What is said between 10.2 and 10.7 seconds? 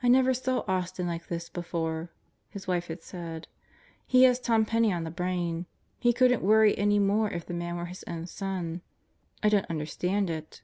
it."